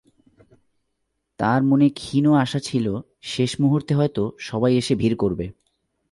[1.39, 2.85] তাঁর মনে ক্ষীণ আশা ছিল
[3.21, 5.45] শেষ মুহূর্তে হয়তো সবাই এসে ভিড় করবে।